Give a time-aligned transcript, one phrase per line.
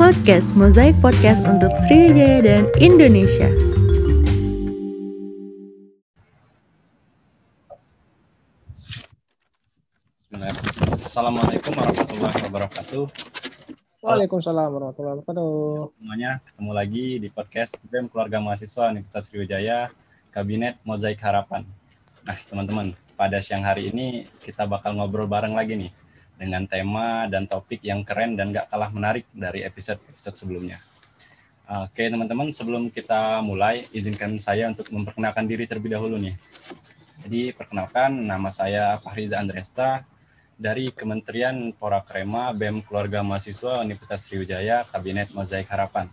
[0.00, 3.52] Podcast Mozaik Podcast untuk Sriwijaya dan Indonesia.
[10.88, 13.04] Assalamualaikum warahmatullahi wabarakatuh.
[14.00, 15.52] Waalaikumsalam warahmatullahi wabarakatuh.
[15.92, 19.92] Semuanya ketemu lagi di podcast BEM Keluarga Mahasiswa Universitas Sriwijaya
[20.32, 21.68] Kabinet Mozaik Harapan.
[22.24, 25.92] Nah, teman-teman, pada siang hari ini kita bakal ngobrol bareng lagi nih
[26.40, 30.80] dengan tema dan topik yang keren dan gak kalah menarik dari episode-episode sebelumnya.
[31.84, 36.34] Oke, teman-teman, sebelum kita mulai, izinkan saya untuk memperkenalkan diri terlebih dahulu nih.
[37.22, 40.02] Jadi, perkenalkan, nama saya Fahriza Andresta,
[40.60, 46.04] dari Kementerian Porakrema BEM Keluarga Mahasiswa Universitas Sriwijaya Kabinet Mozaik Harapan.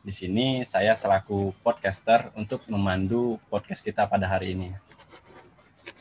[0.00, 4.72] Di sini saya selaku podcaster untuk memandu podcast kita pada hari ini.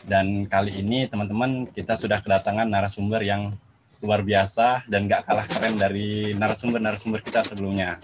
[0.03, 3.55] Dan kali ini teman-teman kita sudah kedatangan narasumber yang
[4.03, 7.95] luar biasa dan gak kalah keren dari narasumber-narasumber kita sebelumnya.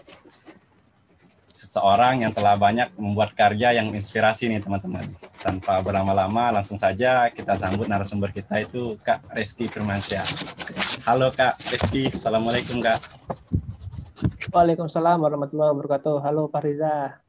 [1.51, 5.03] Seseorang yang telah banyak membuat karya yang inspirasi nih teman-teman.
[5.43, 10.23] Tanpa berlama-lama langsung saja kita sambut narasumber kita itu Kak Reski Firmansyah.
[11.03, 12.95] Halo Kak Reski, Assalamualaikum Kak.
[14.55, 16.15] Waalaikumsalam warahmatullahi wabarakatuh.
[16.23, 17.19] Halo Pak Riza.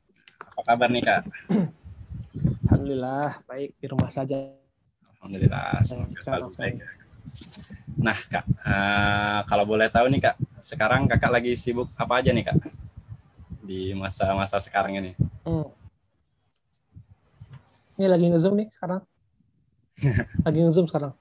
[0.55, 1.23] Apa kabar nih Kak?
[2.71, 4.60] Alhamdulillah baik di rumah saja.
[5.21, 6.77] Alhamdulillah, semoga selalu baik.
[8.01, 12.49] Nah Kak, uh, kalau boleh tahu nih Kak, sekarang Kakak lagi sibuk apa aja nih
[12.49, 12.57] Kak?
[13.61, 15.13] Di masa-masa sekarang ini.
[15.45, 15.69] Hmm.
[18.01, 19.05] Ini lagi ngezoom nih sekarang.
[20.49, 21.13] lagi ngezoom sekarang.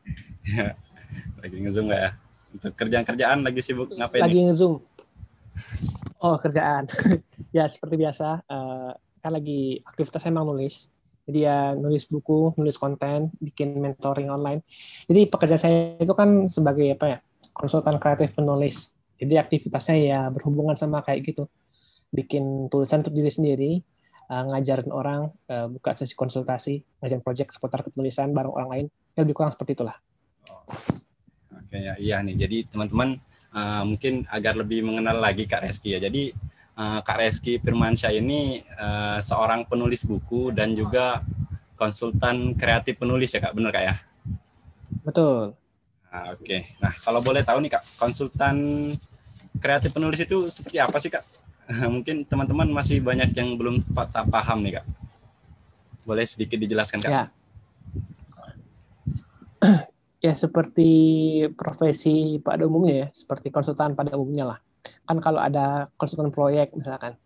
[1.44, 2.11] lagi ngezoom nggak ya?
[2.56, 4.23] Untuk kerjaan-kerjaan lagi sibuk ngapain?
[4.23, 4.80] Lagi ngezoom.
[6.23, 6.88] Oh kerjaan.
[7.56, 8.47] ya seperti biasa.
[8.47, 10.88] Uh, kan lagi aktivitas emang nulis.
[11.30, 14.66] Jadi ya nulis buku, nulis konten, bikin mentoring online.
[15.05, 17.17] Jadi pekerjaan saya itu kan sebagai apa ya
[17.53, 18.89] konsultan kreatif penulis.
[19.22, 21.45] Jadi aktivitasnya ya berhubungan sama kayak gitu.
[22.09, 23.72] Bikin tulisan untuk diri sendiri,
[24.33, 28.85] uh, ngajarin orang, uh, buka sesi konsultasi, ngajarin project seputar ketulisan bareng orang lain.
[29.13, 30.01] Ya lebih kurang seperti itulah.
[31.53, 32.41] Oke ya, iya nih.
[32.41, 33.22] Jadi teman-teman
[33.53, 36.01] uh, mungkin agar lebih mengenal lagi Kak Reski ya.
[36.01, 36.34] Jadi
[36.79, 41.19] uh, Kak Reski Firmansyah ini uh, seorang penulis buku dan juga
[41.75, 43.95] konsultan kreatif penulis ya Kak, benar Kak ya?
[45.03, 45.56] Betul.
[46.09, 46.62] Nah, Oke, okay.
[46.81, 48.90] nah kalau boleh tahu nih Kak, konsultan
[49.59, 51.23] kreatif penulis itu seperti apa sih Kak?
[51.94, 53.84] Mungkin teman-teman masih banyak yang belum
[54.31, 54.85] paham nih Kak.
[56.07, 57.11] Boleh sedikit dijelaskan Kak?
[57.11, 57.23] Ya.
[60.25, 60.90] ya seperti
[61.53, 64.59] profesi pada umumnya ya, seperti konsultan pada umumnya lah.
[65.07, 67.17] Kan kalau ada konsultan proyek misalkan,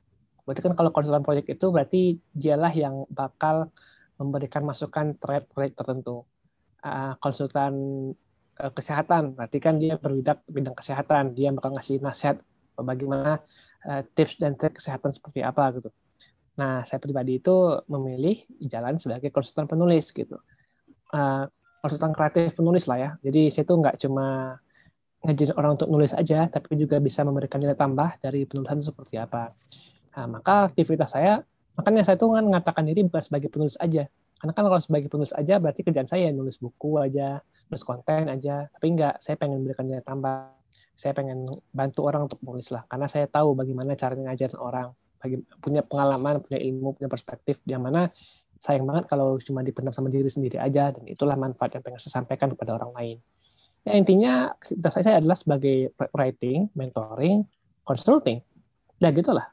[0.44, 3.70] berarti kan kalau konsultan proyek itu berarti dialah yang bakal
[4.18, 6.24] memberikan masukan terkait proyek tertentu.
[6.84, 7.74] Uh, konsultan
[8.60, 12.44] uh, kesehatan, berarti kan dia berbidak bidang kesehatan, dia bakal ngasih nasihat
[12.76, 13.40] bagaimana
[13.88, 15.90] uh, tips dan trik kesehatan seperti apa gitu.
[16.60, 20.38] Nah, saya pribadi itu memilih jalan sebagai konsultan penulis gitu.
[21.10, 21.50] Uh,
[21.82, 23.10] konsultan kreatif penulis lah ya.
[23.26, 24.58] Jadi saya tuh nggak cuma
[25.24, 29.56] ngajarin orang untuk nulis aja, tapi juga bisa memberikan nilai tambah dari penulisan seperti apa.
[30.20, 31.40] Nah, maka aktivitas saya,
[31.80, 34.06] makanya saya tuh kan mengatakan diri bukan sebagai penulis aja.
[34.38, 37.40] Karena kan kalau sebagai penulis aja berarti kerjaan saya nulis buku aja,
[37.72, 38.68] nulis konten aja.
[38.68, 40.52] Tapi enggak, saya pengen memberikan nilai tambah.
[40.94, 42.84] Saya pengen bantu orang untuk menulis lah.
[42.92, 44.92] Karena saya tahu bagaimana caranya ngajarin orang.
[45.24, 47.64] Bagi, punya pengalaman, punya ilmu, punya perspektif.
[47.64, 48.02] Yang mana
[48.60, 52.20] sayang banget kalau cuma dipendam sama diri sendiri aja dan itulah manfaat yang pengen saya
[52.20, 53.18] sampaikan kepada orang lain.
[53.84, 57.44] Ya, intinya aktivitas saya adalah sebagai writing, mentoring,
[57.84, 58.40] consulting.
[59.04, 59.52] Ya gitulah.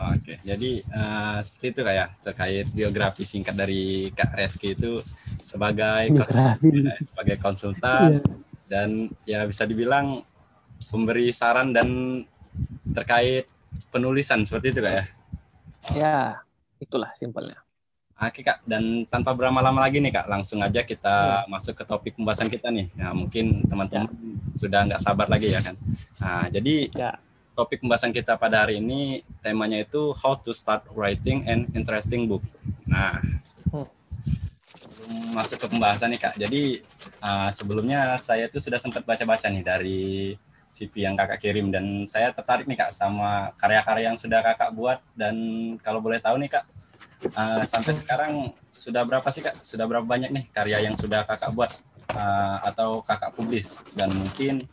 [0.00, 4.96] Oke, jadi uh, seperti itu kayak terkait biografi singkat dari Kak Reski itu
[5.36, 6.88] sebagai biografi.
[7.12, 8.24] sebagai konsultan yeah.
[8.64, 8.88] dan
[9.28, 10.24] ya bisa dibilang
[10.88, 12.20] pemberi saran dan
[12.96, 13.44] terkait
[13.92, 15.04] penulisan seperti itu kak ya?
[15.96, 16.18] Ya,
[16.80, 17.60] itulah simpelnya.
[18.20, 21.48] Oke kak, dan tanpa berlama-lama lagi nih kak, langsung aja kita ya.
[21.48, 22.92] masuk ke topik pembahasan kita nih.
[22.92, 24.60] Nah mungkin teman-teman ya.
[24.60, 25.72] sudah nggak sabar lagi ya kan.
[26.20, 27.16] Nah jadi ya.
[27.56, 32.44] topik pembahasan kita pada hari ini temanya itu how to start writing an interesting book.
[32.84, 33.24] Nah
[33.72, 33.88] hmm.
[35.32, 36.84] masuk ke pembahasan nih kak, jadi
[37.24, 40.36] uh, sebelumnya saya tuh sudah sempat baca-baca nih dari
[40.68, 45.00] CV yang kakak kirim dan saya tertarik nih kak sama karya-karya yang sudah kakak buat
[45.16, 45.34] dan
[45.80, 46.68] kalau boleh tahu nih kak
[47.20, 48.32] Uh, sampai sekarang
[48.72, 49.52] sudah berapa sih kak?
[49.60, 51.68] Sudah berapa banyak nih karya yang sudah kakak buat
[52.16, 53.84] uh, atau kakak publis?
[53.92, 54.64] Dan mungkin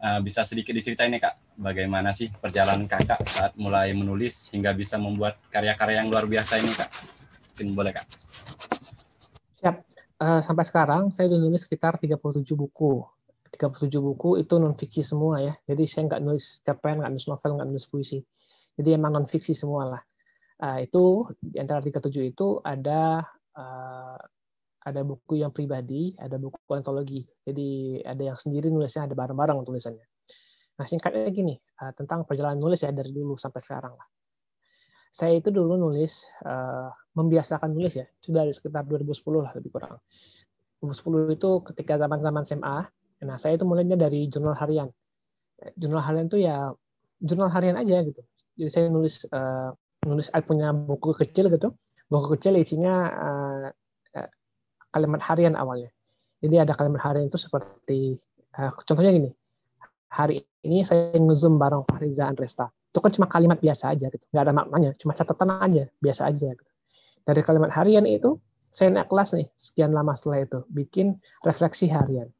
[0.00, 4.96] uh, bisa sedikit diceritain nih kak, bagaimana sih perjalanan kakak saat mulai menulis hingga bisa
[4.96, 6.90] membuat karya-karya yang luar biasa ini kak?
[7.52, 8.06] Mungkin boleh kak?
[9.60, 9.76] Siap.
[10.16, 12.16] Uh, sampai sekarang saya sudah nulis sekitar 37
[12.56, 13.04] buku.
[13.52, 15.52] 37 buku itu non fiksi semua ya.
[15.68, 18.24] Jadi saya nggak nulis cerpen, nggak nulis novel, nggak nulis puisi.
[18.80, 20.02] Jadi emang non fiksi semua lah.
[20.56, 23.20] Uh, itu di antara 37 itu ada
[23.56, 24.16] uh,
[24.86, 27.26] ada buku yang pribadi, ada buku antologi.
[27.42, 30.06] Jadi ada yang sendiri nulisnya, ada bareng-bareng tulisannya.
[30.76, 34.08] Nah singkatnya gini uh, tentang perjalanan nulis ya dari dulu sampai sekarang lah.
[35.10, 39.96] Saya itu dulu nulis uh, membiasakan nulis ya, sudah dari sekitar 2010 lah lebih kurang.
[40.84, 42.78] 2010 itu ketika zaman-zaman SMA.
[43.24, 44.92] Nah saya itu mulainya dari jurnal harian.
[45.80, 46.68] Jurnal harian itu ya
[47.16, 48.22] jurnal harian aja gitu.
[48.60, 49.24] Jadi saya nulis
[50.06, 51.74] nulis punya buku kecil gitu.
[52.06, 53.66] Buku kecil isinya uh,
[54.94, 55.90] kalimat harian awalnya.
[56.40, 58.16] Jadi ada kalimat harian itu seperti
[58.56, 59.30] uh, contohnya gini.
[60.06, 62.70] Hari ini saya ngezoom bareng Fahriza Andresta.
[62.94, 64.24] Itu kan cuma kalimat biasa aja gitu.
[64.32, 66.72] Nggak ada maknanya, cuma catatan aja, biasa aja gitu.
[67.26, 68.38] Dari kalimat harian itu
[68.70, 72.30] saya naik kelas nih sekian lama setelah itu bikin refleksi harian.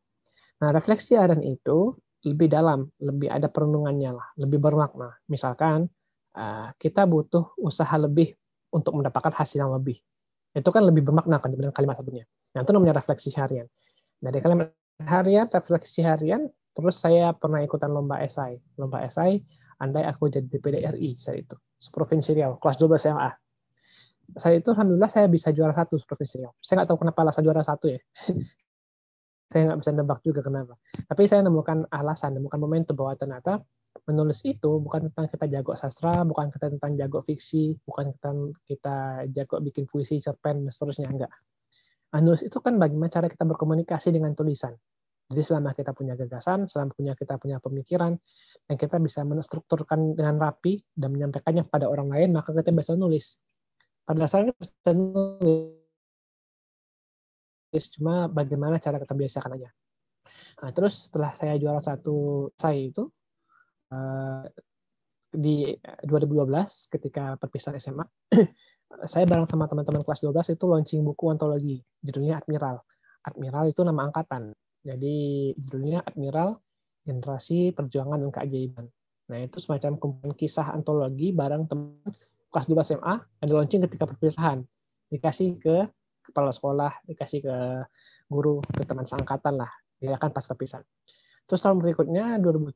[0.63, 5.13] Nah, refleksi harian itu lebih dalam, lebih ada perenungannya lah, lebih bermakna.
[5.29, 5.93] Misalkan
[6.37, 8.37] uh, kita butuh usaha lebih
[8.71, 9.97] untuk mendapatkan hasil yang lebih.
[10.53, 12.29] Itu kan lebih bermakna kan dibanding kalimat sebelumnya.
[12.57, 13.69] Nah, itu namanya refleksi harian.
[14.21, 14.73] Dari kalimat
[15.05, 18.57] harian, refleksi harian, terus saya pernah ikutan lomba esai.
[18.81, 19.45] Lomba esai,
[19.81, 21.57] andai aku jadi DPD RI saat itu.
[21.93, 23.31] Provinsi Riau, kelas 12 SMA.
[24.41, 26.53] Saya itu, Alhamdulillah, saya bisa juara satu Provinsi Riau.
[26.65, 28.01] Saya nggak tahu kenapa alasan juara satu ya.
[29.53, 30.75] saya nggak bisa nebak juga kenapa.
[31.07, 33.61] Tapi saya nemukan alasan, nemukan momentum bahwa ternyata
[34.05, 39.25] menulis itu bukan tentang kita jago sastra, bukan kita tentang jago fiksi, bukan tentang kita
[39.33, 41.09] jago bikin puisi, cerpen, dan seterusnya.
[41.09, 41.33] Enggak
[42.15, 44.73] menulis itu kan bagaimana cara kita berkomunikasi dengan tulisan.
[45.27, 48.15] Jadi selama kita punya gagasan, selama punya kita punya pemikiran,
[48.63, 53.35] dan kita bisa menstrukturkan dengan rapi dan menyampaikannya pada orang lain, maka kita bisa nulis.
[54.07, 55.75] Pada dasarnya bisa nulis,
[57.99, 59.75] cuma bagaimana cara kita biasakan aja.
[60.63, 63.11] Nah, terus setelah saya juara satu saya itu
[63.93, 64.45] eh,
[65.37, 68.07] di 2012 ketika perpisahan SMA
[69.13, 72.81] saya bareng sama teman-teman kelas 12 itu launching buku antologi judulnya Admiral.
[73.27, 74.55] Admiral itu nama angkatan.
[74.87, 76.57] Jadi judulnya Admiral
[77.03, 78.87] Generasi Perjuangan dan Keajaiban.
[79.27, 81.99] Nah, itu semacam kumpulan kisah antologi bareng teman
[82.51, 84.63] kelas 2 SMA yang launching ketika perpisahan.
[85.11, 85.77] Dikasih ke
[86.23, 87.57] kepala sekolah, dikasih ke
[88.31, 89.71] guru, ke teman seangkatan lah.
[89.99, 90.87] Dia akan pas perpisahan.
[91.47, 92.71] Terus tahun berikutnya 2000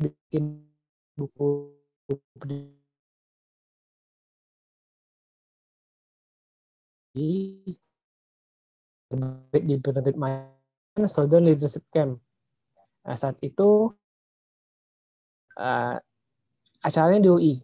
[0.00, 0.64] bikin
[1.12, 1.68] buku
[2.40, 2.72] di
[7.12, 7.28] di
[9.76, 12.16] Bernadette Mayan Student Leadership Camp.
[13.04, 13.92] Nah, saat itu
[15.60, 16.00] uh,
[16.80, 17.54] acaranya di UI.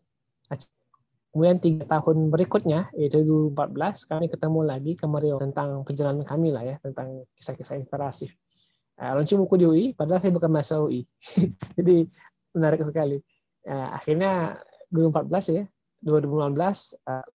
[1.39, 3.23] Kemudian tiga tahun berikutnya, yaitu
[3.55, 8.27] 2014, kami ketemu lagi ke Mario tentang perjalanan kami lah ya, tentang kisah-kisah inspirasi.
[8.99, 11.07] Uh, launching buku di UI, padahal saya bukan masa UI.
[11.79, 12.11] Jadi
[12.59, 13.23] menarik sekali.
[13.63, 14.59] Uh, akhirnya
[14.91, 15.65] 2014 ya,
[16.03, 17.27] 2015 uh,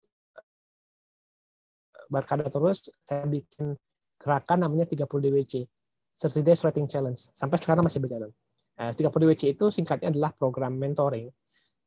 [2.11, 3.79] berkada terus saya bikin
[4.19, 5.63] gerakan namanya 30 DWC,
[6.19, 7.23] 30 Days Writing Challenge.
[7.39, 8.35] Sampai sekarang masih berjalan.
[8.83, 11.31] Uh, 30 DWC itu singkatnya adalah program mentoring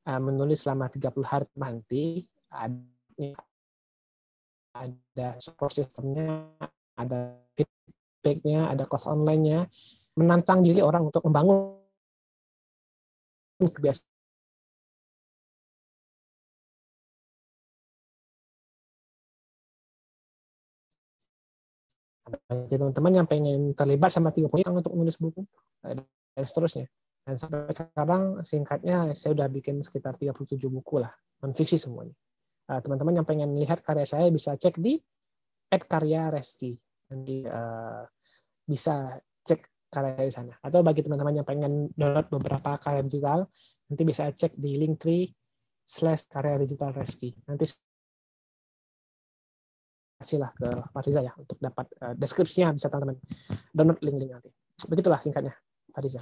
[0.06, 2.22] menulis selama 30 hari nanti
[2.54, 2.78] ada
[4.76, 6.52] ada support sistemnya,
[7.00, 9.72] ada feedbacknya, ada kelas online-nya,
[10.20, 11.80] menantang diri orang untuk membangun
[13.64, 14.04] kebiasaan
[22.68, 25.46] teman-teman yang pengen terlibat sama tiga poin untuk menulis buku
[25.80, 26.04] dan
[26.36, 26.92] seterusnya.
[27.26, 31.10] Dan sampai sekarang singkatnya saya sudah bikin sekitar 37 buku lah,
[31.42, 32.14] non fiksi semuanya.
[32.70, 35.02] Uh, teman-teman yang pengen lihat karya saya bisa cek di
[35.74, 36.78] karya Reski.
[37.10, 38.06] Nanti uh,
[38.62, 40.54] bisa cek karya di sana.
[40.62, 43.50] Atau bagi teman-teman yang pengen download beberapa karya digital,
[43.90, 45.34] nanti bisa cek di link tree
[45.90, 47.34] slash karya digital Reski.
[47.50, 47.74] Nanti
[50.22, 53.18] kasihlah ke Fariza ya untuk dapat uh, deskripsinya bisa teman-teman
[53.74, 54.50] download link-link nanti.
[54.86, 55.58] Begitulah singkatnya
[55.90, 56.22] Fariza.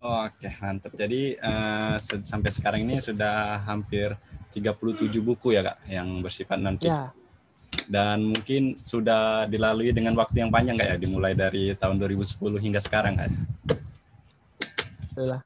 [0.00, 0.96] Oke, mantap.
[0.96, 4.08] Jadi uh, sampai sekarang ini sudah hampir
[4.48, 7.12] 37 buku ya, Kak, yang bersifat non ya.
[7.84, 12.32] Dan mungkin sudah dilalui dengan waktu yang panjang Kak ya, dimulai dari tahun 2010
[12.64, 13.28] hingga sekarang Kak.
[15.04, 15.44] Betul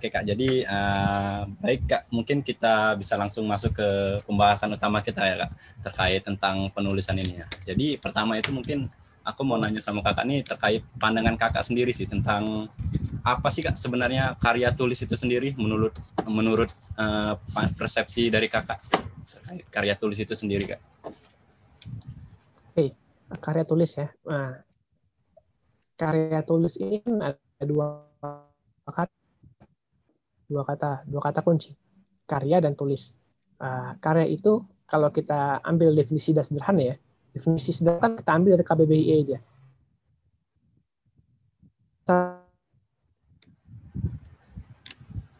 [0.00, 3.88] Oke Kak, jadi uh, baik Kak, mungkin kita bisa langsung masuk ke
[4.24, 5.52] pembahasan utama kita ya Kak,
[5.84, 7.46] terkait tentang penulisan ini ya.
[7.68, 8.88] Jadi pertama itu mungkin
[9.24, 12.68] aku mau nanya sama kakak nih terkait pandangan kakak sendiri sih tentang
[13.20, 15.92] apa sih kak sebenarnya karya tulis itu sendiri menurut
[16.24, 17.36] menurut uh,
[17.76, 18.80] persepsi dari kakak
[19.70, 20.80] karya tulis itu sendiri kak?
[22.74, 22.94] Oke,
[23.38, 24.08] karya tulis ya.
[24.26, 24.58] Nah,
[25.94, 28.02] karya tulis ini ada dua
[28.88, 29.14] kata,
[30.50, 31.76] dua kata, dua kata kunci,
[32.26, 33.14] karya dan tulis.
[33.60, 36.96] Uh, karya itu kalau kita ambil definisi dan sederhana ya,
[37.30, 39.38] definisi sederhana kita ambil dari KBBI aja.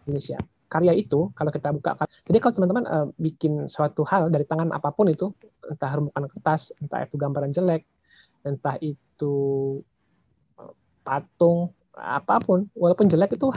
[0.06, 0.38] Indonesia.
[0.70, 1.98] Karya itu kalau kita buka,
[2.30, 5.34] jadi kalau teman-teman uh, bikin suatu hal dari tangan apa pun itu,
[5.66, 7.82] entah rumukan kertas, entah itu gambaran jelek,
[8.46, 9.34] entah itu
[10.62, 13.50] uh, patung, apa pun, walaupun jelek itu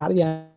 [0.00, 0.48] karya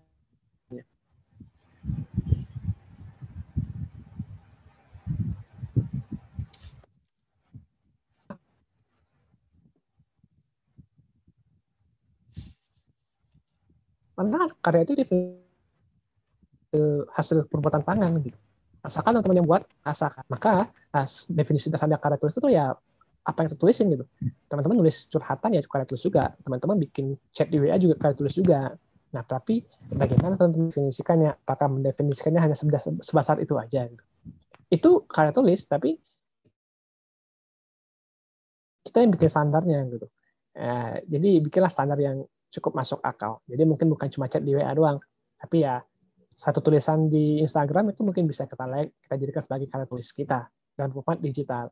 [14.15, 14.93] Karena karya itu
[17.15, 18.35] hasil perbuatan tangan gitu.
[18.85, 20.23] Asalkan teman-teman yang buat, asalkan.
[20.31, 20.71] Maka
[21.31, 22.75] definisi terhadap karya tulis itu ya
[23.25, 24.05] apa yang tertulisin gitu.
[24.47, 26.37] Teman-teman nulis curhatan ya karya tulis juga.
[26.45, 28.77] Teman-teman bikin chat di WA juga karya tulis juga.
[29.15, 29.63] Nah, tapi
[29.95, 31.31] bagaimana teman-teman mendefinisikannya?
[31.47, 32.55] Apakah mendefinisikannya hanya
[33.01, 33.87] sebesar itu aja?
[33.87, 34.03] Gitu.
[34.69, 35.97] Itu karya tulis, tapi
[38.85, 40.07] kita yang bikin standarnya gitu.
[40.55, 42.21] Eh, jadi bikinlah standar yang
[42.55, 43.43] cukup masuk akal.
[43.45, 44.97] Jadi mungkin bukan cuma chat di WA doang,
[45.39, 45.83] tapi ya
[46.35, 50.39] satu tulisan di Instagram itu mungkin bisa kita like, kita jadikan sebagai karya tulis kita
[50.75, 51.71] dan format digital.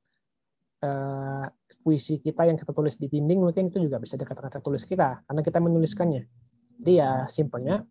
[0.84, 1.48] Uh,
[1.80, 5.24] puisi kita yang kita tulis di dinding mungkin itu juga bisa dikatakan karya tulis kita
[5.24, 6.24] karena kita menuliskannya.
[6.84, 7.88] Jadi ya simpelnya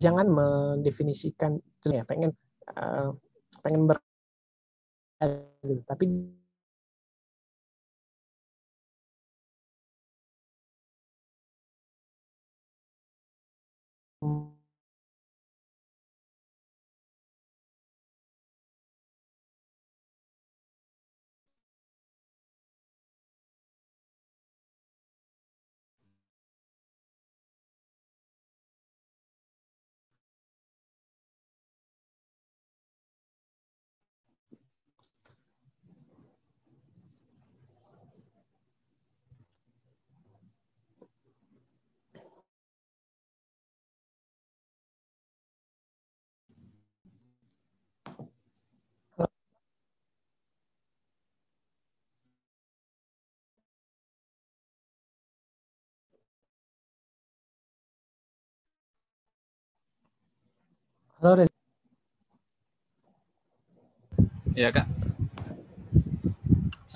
[0.00, 1.56] jangan mendefinisikan
[1.88, 2.32] ya pengen
[2.76, 3.16] uh,
[3.64, 3.98] pengen ber
[5.20, 6.06] Tapi
[61.26, 61.50] Halo, Reza.
[64.54, 64.86] Iya, Kak.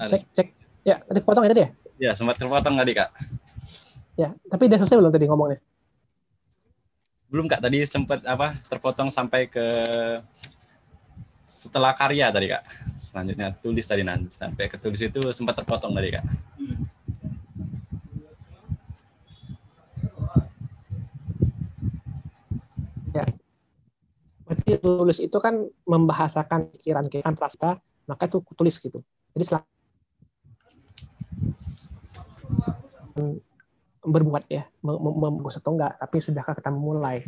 [0.06, 0.48] Cek, cek.
[0.86, 1.70] Ya, tadi potong ya tadi ya?
[1.98, 3.10] Ya, sempat terpotong tadi, Kak.
[4.14, 5.58] Ya, tapi udah selesai belum tadi ngomongnya?
[7.26, 7.58] Belum, Kak.
[7.58, 9.66] Tadi sempat apa terpotong sampai ke
[11.42, 12.62] setelah karya tadi, Kak.
[13.02, 14.30] Selanjutnya tulis tadi nanti.
[14.30, 16.22] Sampai ke tulis itu sempat terpotong tadi, Kak.
[24.70, 29.02] Berarti tulis itu kan membahasakan pikiran kita prasangka maka itu tulis gitu.
[29.34, 29.64] Jadi setelah
[34.00, 37.26] berbuat ya membuat atau enggak tapi sudahkah kita memulai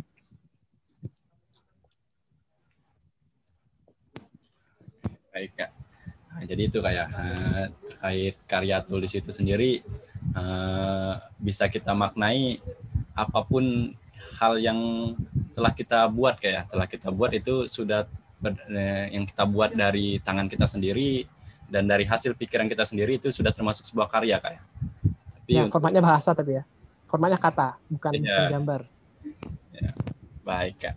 [5.33, 5.71] baik kak.
[6.33, 9.85] Nah, jadi itu kayak uh, terkait karya tulis itu sendiri
[10.33, 12.57] uh, bisa kita maknai
[13.13, 13.93] apa pun
[14.39, 14.79] hal yang
[15.53, 18.09] telah kita buat kayak telah kita buat itu sudah
[18.73, 21.23] eh, yang kita buat dari tangan kita sendiri
[21.69, 24.63] dan dari hasil pikiran kita sendiri itu sudah termasuk sebuah karya kayak.
[25.41, 26.63] Tapi ya, formatnya bahasa tapi ya.
[27.09, 28.81] Formatnya kata, bukan, ya, gambar.
[29.73, 29.91] Ya,
[30.41, 30.95] baik kak.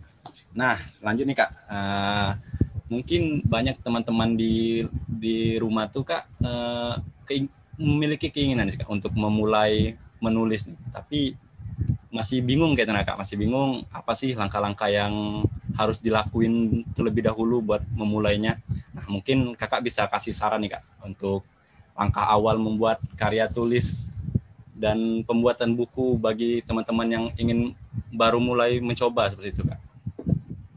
[0.53, 1.51] Nah, lanjut nih kak.
[1.69, 2.31] Uh,
[2.89, 6.95] mungkin banyak teman-teman di di rumah tuh kak uh,
[7.27, 10.79] keing memiliki keinginan sih kak untuk memulai menulis nih.
[10.93, 11.19] Tapi
[12.17, 15.45] masih bingung kayak kak masih bingung apa sih langkah-langkah yang
[15.77, 18.57] harus dilakuin terlebih dahulu buat memulainya.
[18.97, 21.45] Nah mungkin kakak bisa kasih saran nih kak untuk
[21.93, 24.17] langkah awal membuat karya tulis
[24.73, 27.77] dan pembuatan buku bagi teman-teman yang ingin
[28.09, 29.79] baru mulai mencoba seperti itu kak.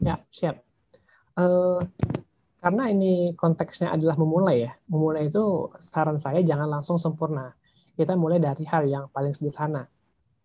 [0.05, 0.61] Ya siap.
[1.33, 1.81] Uh,
[2.61, 4.71] karena ini konteksnya adalah memulai ya.
[4.85, 7.57] Memulai itu saran saya jangan langsung sempurna.
[7.97, 9.89] Kita mulai dari hal yang paling sederhana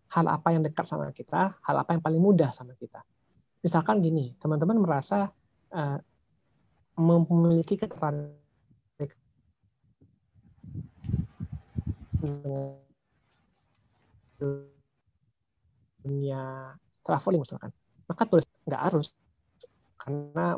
[0.07, 3.03] hal apa yang dekat sama kita, hal apa yang paling mudah sama kita.
[3.61, 5.33] Misalkan gini, teman-teman merasa
[5.75, 5.99] uh,
[6.97, 8.37] memiliki ketertarikan
[16.07, 17.71] dunia traveling misalkan
[18.07, 19.13] maka tulis nggak harus
[20.01, 20.57] karena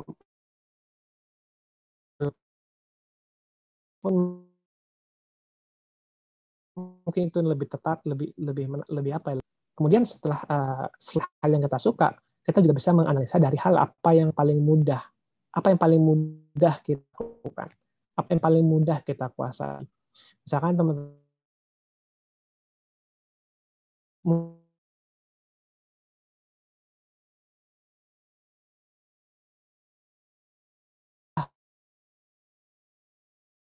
[3.99, 4.48] pun
[7.05, 9.43] mungkin itu lebih tepat lebih lebih lebih apa ya?
[9.75, 12.09] Kemudian setelah uh, setelah hal yang kita suka
[12.43, 15.03] kita juga bisa menganalisa dari hal apa yang paling mudah
[15.53, 17.69] apa yang paling mudah kita lakukan
[18.19, 19.87] apa yang paling mudah kita kuasai.
[20.43, 21.15] Misalkan teman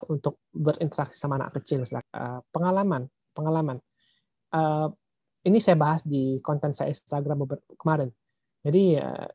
[0.10, 1.83] untuk berinteraksi sama anak kecil.
[1.88, 3.77] Uh, pengalaman, pengalaman.
[4.53, 4.89] Uh,
[5.43, 7.45] ini saya bahas di konten saya Instagram
[7.75, 8.10] kemarin.
[8.63, 9.27] Jadi uh,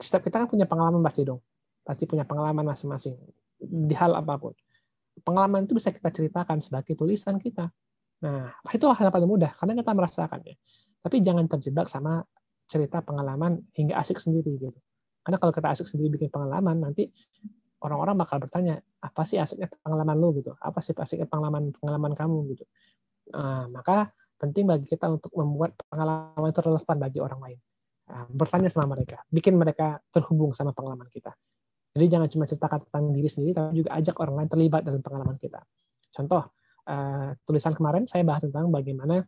[0.00, 1.44] setiap kita kan punya pengalaman pasti dong,
[1.84, 3.16] pasti punya pengalaman masing-masing
[3.60, 4.56] di hal apa pun.
[5.20, 7.68] Pengalaman itu bisa kita ceritakan sebagai tulisan kita.
[8.24, 10.54] Nah, itu hal yang paling mudah karena kita merasakannya.
[11.00, 12.24] Tapi jangan terjebak sama
[12.70, 14.78] cerita pengalaman hingga asik sendiri gitu.
[15.20, 17.12] Karena kalau kita asik sendiri bikin pengalaman, nanti
[17.80, 20.36] orang-orang bakal bertanya apa sih asiknya pengalaman lu?
[20.36, 20.52] Gitu.
[20.60, 22.38] Apa sih asiknya pengalaman pengalaman kamu?
[22.54, 22.64] Gitu.
[23.32, 27.58] Nah, maka penting bagi kita untuk membuat pengalaman itu relevan bagi orang lain.
[28.10, 31.32] Nah, bertanya sama mereka bikin mereka terhubung sama pengalaman kita.
[31.90, 35.36] Jadi jangan cuma ceritakan tentang diri sendiri tapi juga ajak orang lain terlibat dalam pengalaman
[35.38, 35.60] kita.
[36.10, 36.42] Contoh
[36.86, 39.26] uh, tulisan kemarin saya bahas tentang bagaimana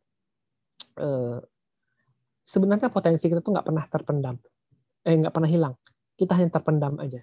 [0.99, 1.39] uh,
[2.43, 4.37] sebenarnya potensi kita tuh nggak pernah terpendam.
[5.03, 5.75] Eh nggak pernah hilang.
[6.15, 7.23] Kita hanya terpendam aja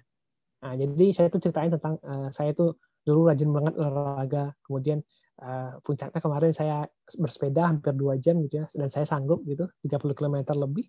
[0.60, 5.00] Nah, jadi saya tuh ceritain tentang uh, saya tuh dulu rajin banget olahraga, kemudian
[5.40, 6.84] uh, puncaknya kemarin saya
[7.16, 10.84] bersepeda hampir dua jam gitu ya, dan saya sanggup gitu 30 km lebih.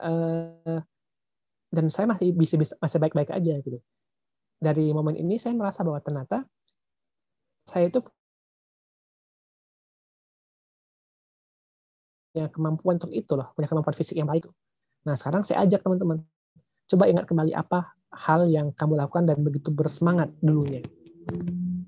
[0.00, 0.82] Uh,
[1.70, 3.78] dan saya masih bisa, masih baik-baik aja gitu.
[4.58, 6.42] Dari momen ini saya merasa bahwa ternyata
[7.70, 8.02] saya itu
[12.34, 14.50] punya kemampuan untuk itu loh, punya kemampuan fisik yang baik.
[15.06, 16.26] Nah, sekarang saya ajak teman-teman,
[16.90, 20.82] coba ingat kembali apa hal yang kamu lakukan dan begitu bersemangat dulunya.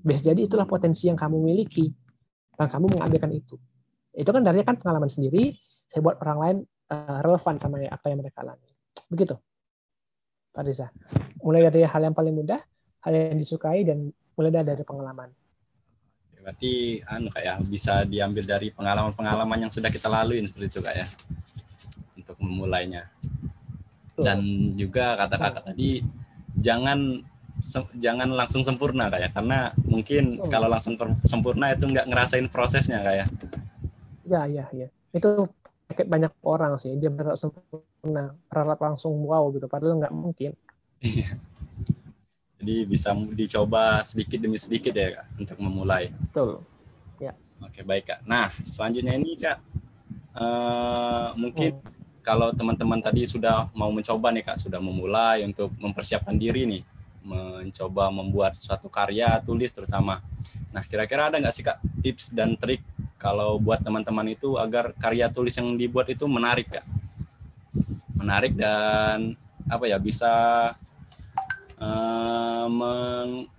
[0.03, 1.91] Bisa jadi itulah potensi yang kamu miliki
[2.55, 3.55] dan kamu mengambilkan itu.
[4.13, 5.55] Itu kan dari kan pengalaman sendiri,
[5.89, 6.57] saya buat orang lain
[6.93, 8.69] uh, relevan sama apa yang mereka alami.
[9.09, 9.35] Begitu.
[10.53, 10.87] Pak Riza.
[11.41, 12.61] Mulai dari hal yang paling mudah,
[13.03, 15.33] hal yang disukai dan mulai dari pengalaman.
[16.43, 20.95] Berarti anu kayak ya, bisa diambil dari pengalaman-pengalaman yang sudah kita lalui seperti itu kak
[20.99, 21.07] ya.
[22.19, 23.07] Untuk memulainya
[24.17, 24.39] dan
[24.77, 26.05] juga kata-kata tadi
[26.57, 27.21] jangan
[27.97, 30.49] jangan langsung sempurna kayak karena mungkin oh.
[30.49, 33.29] kalau langsung sempurna itu nggak ngerasain prosesnya kayak
[34.25, 34.45] ya.
[34.49, 35.47] Ya ya itu
[35.93, 36.97] banyak orang sih.
[36.97, 39.65] Dia berharap sempurna berharap langsung wow gitu.
[39.69, 40.51] Padahal nggak mungkin.
[41.03, 41.35] Iya.
[42.63, 46.09] jadi bisa dicoba sedikit demi sedikit ya kak untuk memulai.
[46.31, 46.63] Betul.
[47.19, 47.35] Ya.
[47.59, 48.19] Oke baik kak.
[48.23, 49.59] Nah selanjutnya ini kak
[50.37, 51.92] uh, mungkin hmm
[52.23, 56.83] kalau teman-teman tadi sudah mau mencoba nih kak, sudah memulai untuk mempersiapkan diri nih,
[57.19, 60.23] mencoba membuat suatu karya tulis terutama.
[60.71, 62.79] Nah kira-kira ada nggak sih kak tips dan trik
[63.19, 66.87] kalau buat teman-teman itu agar karya tulis yang dibuat itu menarik kak,
[68.15, 69.35] menarik dan
[69.67, 70.31] apa ya bisa
[71.79, 72.67] uh,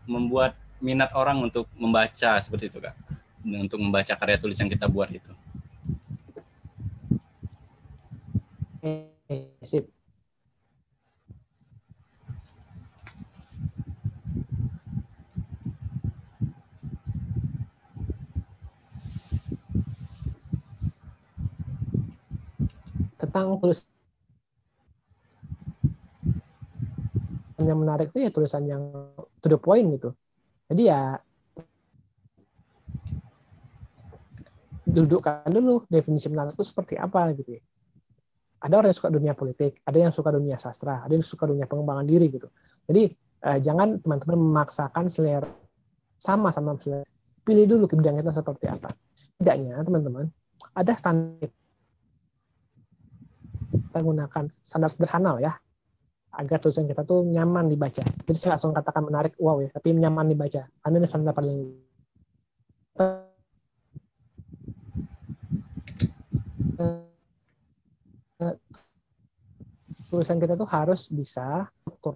[0.09, 2.97] membuat minat orang untuk membaca seperti itu kak,
[3.45, 5.44] untuk membaca karya tulis yang kita buat itu.
[9.65, 9.89] Sip.
[23.17, 23.89] Tentang tulisan
[27.65, 28.83] yang menarik itu ya tulisan yang
[29.41, 30.13] to the point gitu.
[30.69, 31.17] Jadi ya
[34.85, 37.63] dudukkan dulu definisi menarik itu seperti apa gitu ya
[38.65, 41.69] ada orang yang suka dunia politik, ada yang suka dunia sastra, ada yang suka dunia
[41.69, 42.49] pengembangan diri gitu.
[42.89, 43.13] Jadi
[43.45, 45.53] eh, jangan teman-teman memaksakan selera
[46.17, 47.05] sama sama selera.
[47.45, 48.97] Pilih dulu bidang kita seperti apa.
[49.37, 50.33] Tidaknya teman-teman
[50.73, 51.53] ada standar
[53.75, 55.53] kita gunakan standar sederhana ya
[56.35, 58.03] agar tulisan kita tuh nyaman dibaca.
[58.03, 60.67] Jadi saya langsung katakan menarik, wow ya, tapi nyaman dibaca.
[60.67, 61.59] Karena ini standar paling
[70.15, 72.15] tulisan kita tuh harus bisa struktur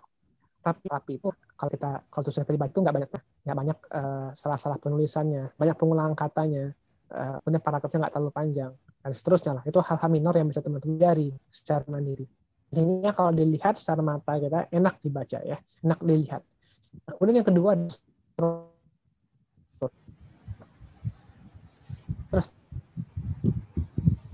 [0.69, 3.11] tapi tapi itu kalau kita kalau tulisan terlibat itu nggak banyak
[3.49, 5.57] nggak banyak uh, salah-salah penulisannya.
[5.57, 6.75] Banyak pengulangan katanya.
[7.09, 8.73] Uh, kemudian paragrafnya nggak terlalu panjang.
[9.01, 9.65] Dan seterusnya lah.
[9.65, 12.29] Itu hal-hal minor yang bisa teman-teman jari secara mandiri.
[12.69, 15.57] Ini kalau dilihat secara mata kita enak dibaca ya.
[15.81, 16.43] Enak dilihat.
[17.17, 17.73] Kemudian yang kedua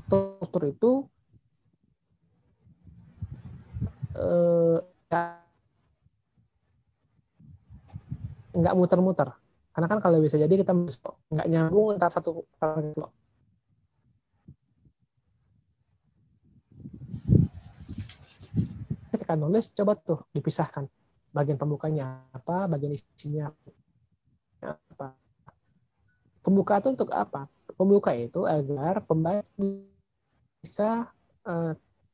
[0.05, 1.07] struktur itu
[4.15, 4.79] eh,
[8.55, 9.29] nggak muter-muter.
[9.75, 10.71] Karena kan kalau bisa jadi kita
[11.35, 12.95] nggak nyambung antara satu target
[19.11, 20.87] Ketika nulis, coba tuh dipisahkan.
[21.35, 23.51] Bagian pembukanya apa, bagian isinya
[24.63, 25.19] apa.
[26.43, 27.51] Pembuka itu untuk apa?
[27.75, 29.43] Pembuka itu agar pembaca
[30.63, 31.11] bisa
[31.47, 31.73] uh,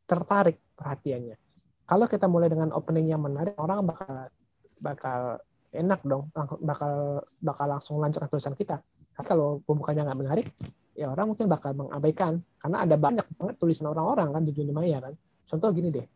[0.09, 1.50] tertarik perhatiannya.
[1.91, 4.31] Kalau kita mulai dengan opening yang menarik, orang bakal
[4.79, 5.43] bakal
[5.75, 6.31] enak dong
[6.63, 8.79] bakal bakal langsung lanjutkan tulisan kita.
[9.19, 10.47] Tapi kalau pembukanya nggak menarik,
[10.95, 15.03] ya orang mungkin bakal mengabaikan karena ada banyak banget tulisan orang-orang kan di dunia maya
[15.03, 15.19] kan.
[15.51, 16.07] Contoh gini deh,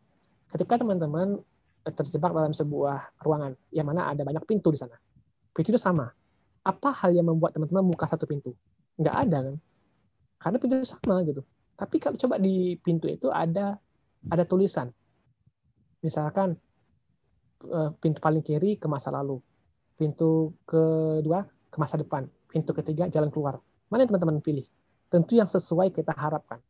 [0.55, 1.43] ketika teman-teman
[1.83, 4.95] terjebak dalam sebuah ruangan yang mana ada banyak pintu di sana,
[5.51, 6.07] pintu itu sama.
[6.63, 8.55] Apa hal yang membuat teman-teman buka satu pintu?
[8.95, 9.55] Nggak ada kan?
[10.39, 11.43] Karena pintu sama gitu.
[11.75, 13.75] Tapi kalau coba di pintu itu ada
[14.31, 14.87] ada tulisan.
[16.05, 16.61] Misalkan
[17.65, 19.41] Eh, pintu paling kiri ke masa lalu,
[19.97, 23.57] pintu kedua ke masa depan, pintu ketiga jalan keluar.
[23.89, 24.65] Mana yang teman-teman pilih?
[25.09, 26.61] Tentu yang sesuai kita harapkan.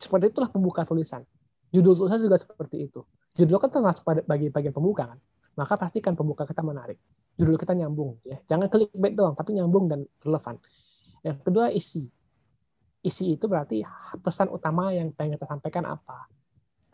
[0.00, 1.22] Seperti itulah pembuka tulisan.
[1.70, 3.04] Judul tulisan juga seperti itu.
[3.36, 5.18] Judul kan termasuk bagi bagian pembuka kan.
[5.56, 6.98] Maka pastikan pembuka kita menarik.
[7.36, 8.40] Judul kita nyambung ya.
[8.48, 10.56] Jangan clickbait doang, tapi nyambung dan relevan.
[11.22, 12.08] Yang kedua isi.
[13.04, 13.84] Isi itu berarti
[14.24, 16.18] pesan utama yang pengen kita sampaikan apa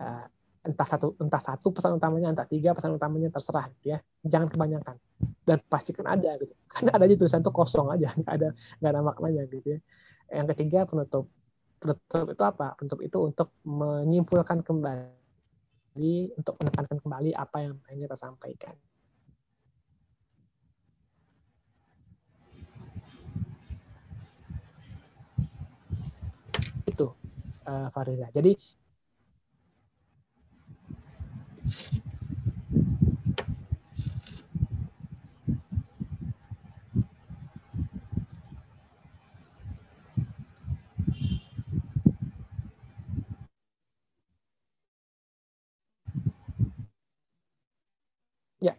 [0.03, 0.27] eh,
[0.63, 3.99] entah satu entah satu pesan utamanya entah tiga pesan utamanya terserah gitu ya.
[4.23, 4.97] Jangan kebanyakan.
[5.43, 6.55] Dan pastikan ada gitu.
[6.73, 8.49] Karena ada di tulisan itu kosong aja nggak ada
[8.79, 9.79] nggak ada maknanya gitu ya.
[10.31, 11.27] Yang ketiga penutup
[11.83, 12.79] penutup itu apa?
[12.79, 18.75] Penutup itu untuk menyimpulkan kembali untuk menekankan kembali apa yang ingin kita sampaikan.
[26.87, 27.19] Itu
[27.67, 28.55] uh, Fariza jadi
[48.63, 48.79] Ya.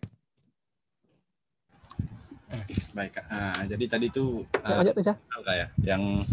[2.56, 2.64] Eh,
[2.96, 4.96] baik, uh, jadi tadi itu uh, ya,
[5.52, 6.24] ya, yang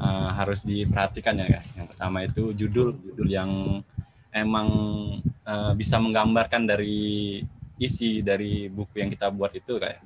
[0.00, 1.64] uh, harus diperhatikan ya, kak.
[1.76, 3.50] Yang pertama itu judul, judul yang
[4.32, 4.68] emang
[5.48, 7.40] uh, bisa menggambarkan dari
[7.80, 10.00] isi dari buku yang kita buat itu kayak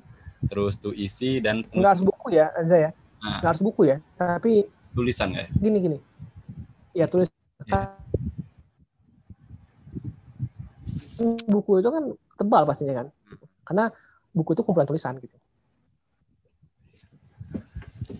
[0.47, 2.91] terus tuh isi dan nggak harus buku ya Anza ya?
[3.19, 3.37] Nah.
[3.43, 3.97] nggak harus buku ya?
[4.15, 4.51] Tapi
[4.95, 5.49] tulisan kayak.
[5.59, 5.97] gini gini.
[6.95, 7.27] Ya tulis
[7.67, 7.95] ya.
[11.51, 12.03] buku itu kan
[12.39, 13.07] tebal pastinya kan?
[13.67, 13.91] Karena
[14.31, 15.35] buku itu kumpulan tulisan gitu.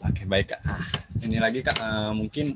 [0.06, 0.62] Oke baik kak.
[0.68, 0.84] Ah,
[1.24, 1.80] ini lagi kak.
[1.80, 2.54] Uh, mungkin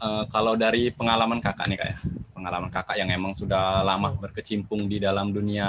[0.00, 1.98] uh, kalau dari pengalaman kakak nih kak ya
[2.36, 5.66] pengalaman kakak yang emang sudah lama berkecimpung di dalam dunia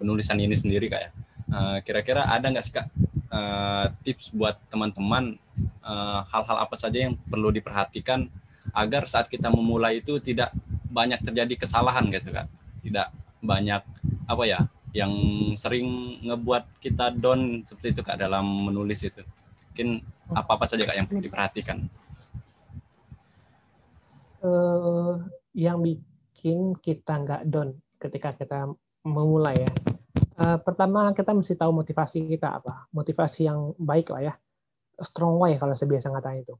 [0.00, 1.10] penulisan ini sendiri kak ya.
[1.46, 2.90] Uh, kira-kira ada nggak sih kak
[3.30, 5.38] uh, tips buat teman-teman
[5.86, 8.26] uh, hal-hal apa saja yang perlu diperhatikan
[8.74, 10.50] agar saat kita memulai itu tidak
[10.90, 12.48] banyak terjadi kesalahan gitu kak,
[12.82, 13.12] tidak
[13.44, 13.82] banyak
[14.26, 14.60] apa ya
[14.96, 15.12] yang
[15.52, 19.22] sering ngebuat kita down seperti itu kak dalam menulis itu.
[19.70, 20.00] Mungkin
[20.32, 21.84] apa apa saja kak yang perlu diperhatikan?
[24.46, 25.26] Uh,
[25.58, 28.70] yang bikin kita nggak down ketika kita
[29.02, 29.72] memulai ya.
[30.38, 32.86] Uh, pertama kita mesti tahu motivasi kita apa.
[32.94, 34.34] Motivasi yang baik lah ya.
[35.02, 36.54] Strong way kalau saya biasa ngatain itu.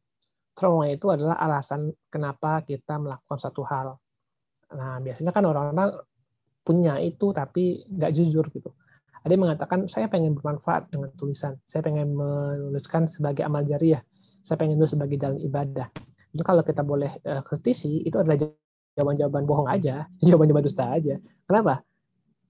[0.58, 3.94] Strong way itu adalah alasan kenapa kita melakukan satu hal.
[4.74, 6.02] Nah biasanya kan orang-orang
[6.66, 8.74] punya itu tapi nggak jujur gitu.
[9.22, 11.54] Ada yang mengatakan saya pengen bermanfaat dengan tulisan.
[11.70, 14.02] Saya pengen menuliskan sebagai amal jariah.
[14.42, 15.86] Saya pengen nulis sebagai jalan ibadah.
[16.36, 18.36] Itu kalau kita boleh uh, kritisi itu adalah
[18.92, 21.16] jawaban-jawaban bohong aja, jawaban-jawaban dusta aja.
[21.48, 21.80] Kenapa?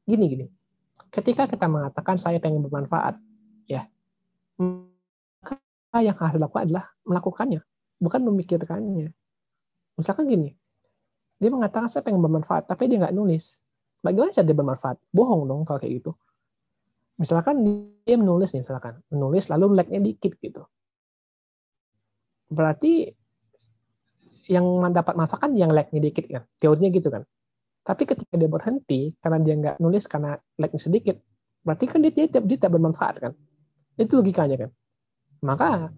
[0.02, 0.46] Gini gini.
[1.14, 3.14] Ketika kita mengatakan saya pengen bermanfaat,
[3.70, 3.86] ya,
[4.58, 7.60] maka yang harus dilakukan adalah melakukannya,
[8.02, 9.14] bukan memikirkannya.
[9.96, 10.50] Misalkan gini,
[11.38, 13.56] dia mengatakan saya pengen bermanfaat, tapi dia nggak nulis.
[14.02, 14.96] Bagaimana cara dia bermanfaat?
[15.14, 16.12] Bohong dong kalau kayak gitu.
[17.16, 17.64] Misalkan
[18.04, 20.68] dia menulis nih, misalkan menulis lalu like-nya dikit gitu.
[22.52, 23.08] Berarti
[24.46, 26.42] yang mendapat manfaat kan yang like-nya dikit kan.
[26.58, 27.22] Teorinya gitu kan.
[27.86, 31.16] Tapi ketika dia berhenti karena dia nggak nulis karena like-nya sedikit,
[31.62, 33.32] berarti kan dia, dia, dia tidak bermanfaat kan.
[33.98, 34.70] Itu logikanya kan.
[35.42, 35.90] Maka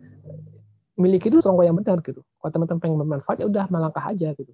[0.99, 2.21] miliki itu songko yang benar gitu.
[2.21, 4.53] Kalau teman-teman pengen bermanfaat ya udah melangkah aja gitu.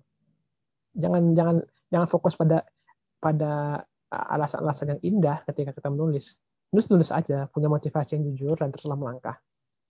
[0.94, 1.56] Jangan jangan
[1.90, 2.62] jangan fokus pada
[3.18, 6.38] pada alasan-alasan yang indah ketika kita menulis.
[6.70, 9.38] Nulis nulis aja, punya motivasi yang jujur dan teruslah melangkah.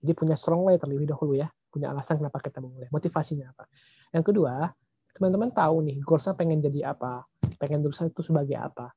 [0.05, 3.65] Jadi punya strong way terlebih dahulu ya, punya alasan kenapa kita memulai, motivasinya apa.
[4.13, 4.69] Yang kedua,
[5.17, 7.25] teman-teman tahu nih goalsnya pengen jadi apa,
[7.57, 8.93] pengen tulisan itu sebagai apa.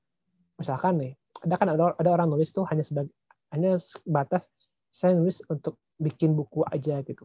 [0.61, 1.17] Misalkan nih,
[1.49, 3.09] ada kan ada, ada orang nulis tuh hanya sebagai
[3.57, 4.53] hanya batas
[4.93, 7.25] saya nulis untuk bikin buku aja gitu.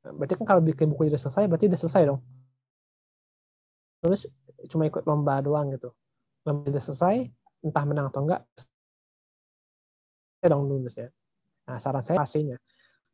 [0.00, 2.24] Berarti kan kalau bikin buku udah selesai, berarti udah selesai dong.
[4.00, 4.32] Nulis
[4.72, 5.92] cuma ikut lomba doang gitu.
[6.48, 7.28] Lomba udah selesai,
[7.60, 8.48] entah menang atau enggak,
[10.40, 11.12] saya dong nulis ya.
[11.68, 12.56] Nah, saran saya pastinya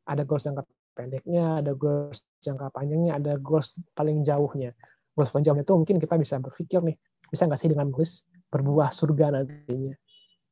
[0.07, 0.63] ada goals jangka
[0.97, 4.73] pendeknya, ada goals jangka panjangnya, ada goals paling jauhnya.
[5.13, 6.97] Goals paling jauhnya itu mungkin kita bisa berpikir nih,
[7.29, 9.95] bisa nggak sih dengan nulis berbuah surga nantinya.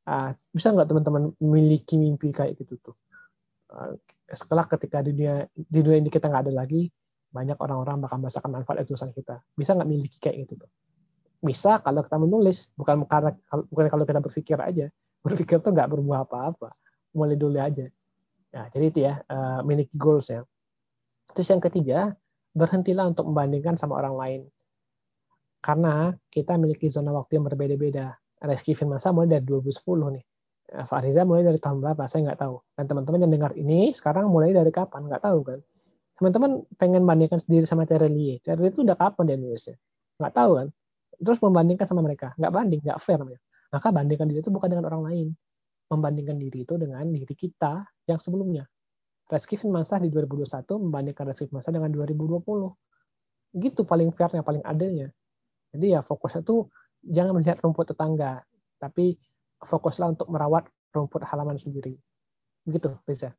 [0.05, 2.95] Uh, bisa nggak teman-teman memiliki mimpi kayak gitu tuh?
[3.73, 3.97] Uh,
[4.29, 6.93] setelah ketika dunia di dunia ini kita nggak ada lagi,
[7.33, 9.41] banyak orang-orang bakal merasakan manfaat dari tulisan kita.
[9.57, 10.69] Bisa nggak miliki kayak gitu tuh?
[11.41, 14.85] Bisa kalau kita menulis, bukan karena bukan kalau kita berpikir aja.
[15.25, 16.69] Berpikir tuh nggak berbuah apa-apa.
[17.17, 17.89] Mulai dulu aja.
[18.55, 20.47] Nah, jadi itu ya, uh, miliki goals ya.
[21.35, 22.15] Terus yang ketiga,
[22.55, 24.41] berhentilah untuk membandingkan sama orang lain.
[25.59, 28.15] Karena kita memiliki zona waktu yang berbeda-beda.
[28.39, 30.25] Reski Firmansa mulai dari 2010 nih.
[30.65, 32.07] Eh, Fariza mulai dari tahun berapa?
[32.07, 32.55] Saya nggak tahu.
[32.77, 35.09] Dan teman-teman yang dengar ini sekarang mulai dari kapan?
[35.09, 35.59] Nggak tahu kan?
[36.15, 38.39] Teman-teman pengen bandingkan sendiri sama Terelie.
[38.39, 39.75] Terelie itu udah kapan dia nulisnya?
[40.21, 40.67] Nggak tahu kan?
[41.19, 42.31] Terus membandingkan sama mereka.
[42.39, 43.19] Nggak banding, nggak fair.
[43.73, 45.27] Maka bandingkan diri itu bukan dengan orang lain
[45.89, 48.65] membandingkan diri itu dengan diri kita yang sebelumnya.
[49.25, 53.57] Reski Firmansyah di 2021 membandingkan Reski Firmansyah dengan 2020.
[53.57, 55.09] Gitu paling fairnya, paling adilnya.
[55.73, 56.69] Jadi ya fokusnya tuh
[57.01, 58.45] jangan melihat rumput tetangga,
[58.77, 59.17] tapi
[59.65, 61.97] fokuslah untuk merawat rumput halaman sendiri.
[62.65, 63.33] Begitu, bisa.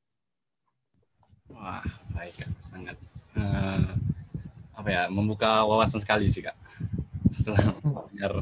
[1.55, 1.83] Wah,
[2.19, 2.97] baik kak, sangat
[3.39, 3.87] uh,
[4.75, 6.59] apa ya membuka wawasan sekali sih kak.
[7.31, 7.63] Setelah
[8.11, 8.33] dengar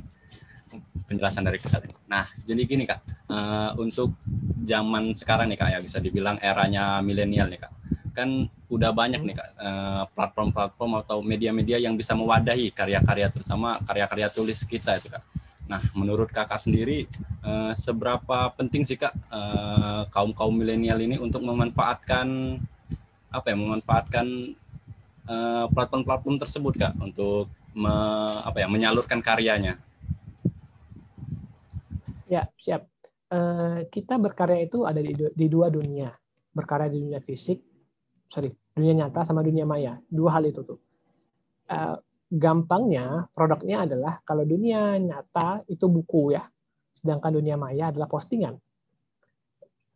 [1.06, 1.84] penjelasan dari Kak.
[2.08, 4.16] Nah, jadi gini Kak, uh, untuk
[4.64, 7.72] zaman sekarang nih Kak ya bisa dibilang eranya milenial nih Kak.
[8.14, 14.28] Kan udah banyak nih Kak uh, platform-platform atau media-media yang bisa mewadahi karya-karya terutama karya-karya
[14.30, 15.24] tulis kita itu Kak.
[15.64, 17.08] Nah, menurut Kakak sendiri
[17.42, 22.60] uh, seberapa penting sih Kak uh, kaum-kaum milenial ini untuk memanfaatkan
[23.34, 24.26] apa ya, memanfaatkan
[25.72, 27.90] platform-platform tersebut Kak untuk me,
[28.44, 29.80] apa ya, menyalurkan karyanya?
[32.28, 32.93] Ya, siap.
[33.34, 36.14] Uh, kita berkarya itu ada di, di dua dunia.
[36.54, 37.58] Berkarya di dunia fisik,
[38.30, 39.98] sorry, dunia nyata sama dunia maya.
[40.06, 40.78] Dua hal itu tuh.
[41.66, 41.98] Uh,
[42.30, 46.46] gampangnya, produknya adalah kalau dunia nyata itu buku ya,
[46.94, 48.54] sedangkan dunia maya adalah postingan.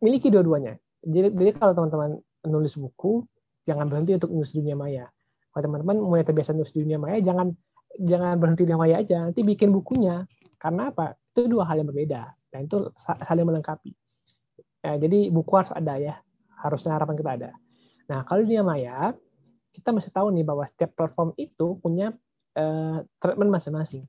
[0.03, 0.75] Miliki dua-duanya.
[0.99, 3.23] Jadi, jadi kalau teman-teman nulis buku,
[3.63, 5.07] jangan berhenti untuk nulis dunia maya.
[5.55, 7.55] Kalau teman-teman mulai terbiasa nulis dunia maya, jangan
[8.03, 9.31] jangan berhenti di maya aja.
[9.31, 10.27] Nanti bikin bukunya.
[10.59, 11.15] Karena apa?
[11.39, 13.93] itu dua hal yang berbeda dan itu saling melengkapi.
[14.79, 16.15] Ya, jadi buku harus ada ya,
[16.59, 17.51] harusnya harapan kita ada.
[18.09, 19.13] Nah kalau dunia maya
[19.69, 22.11] kita masih tahu nih bahwa setiap platform itu punya
[22.57, 24.03] uh, treatment masing-masing.